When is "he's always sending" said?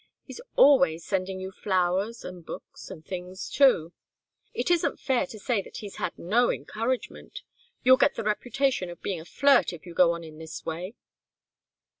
0.23-1.39